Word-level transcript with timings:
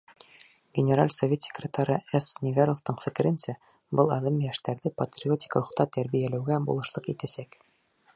Генераль 0.77 1.11
совет 1.15 1.43
секретары 1.47 1.97
С. 2.21 2.29
Неверовтың 2.47 2.97
фекеренсә, 3.03 3.55
был 3.99 4.09
аҙым 4.17 4.39
йәштәрҙе 4.47 4.93
патриотик 5.03 5.59
рухта 5.61 5.87
тәрбиәләүгә 5.99 6.59
булышлыҡ 6.71 7.13
итәсәк. 7.15 7.61